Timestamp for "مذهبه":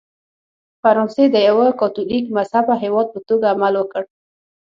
2.37-2.75